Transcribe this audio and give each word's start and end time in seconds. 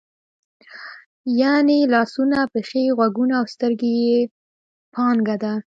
یعنې 1.41 1.77
لاسونه، 1.93 2.37
پښې، 2.53 2.83
غوږونه 2.97 3.33
او 3.39 3.45
سترګې 3.53 3.91
یې 4.03 4.17
پانګه 4.95 5.35
ده. 5.43 5.53